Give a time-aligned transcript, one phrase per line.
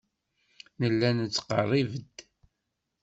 [0.79, 2.15] Nella nettqerrib-d.